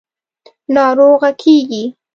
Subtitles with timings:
[0.75, 1.83] –ناروغه کېږې.